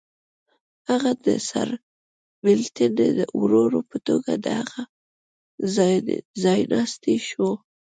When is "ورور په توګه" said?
3.41-4.31